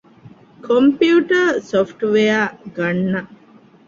[0.65, 3.31] ކޮމްޕިއުޓަރ ސޮފްޓްވެއަރ ގަންނަން